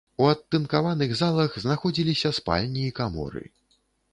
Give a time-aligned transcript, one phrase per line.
[0.23, 3.45] У адтынкаваных залах знаходзіліся спальні і каморы.